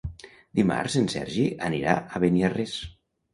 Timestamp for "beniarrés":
2.25-2.75